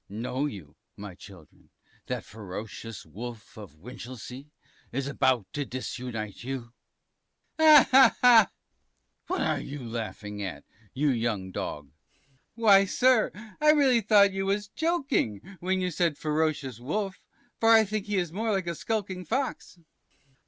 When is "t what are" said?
8.45-9.59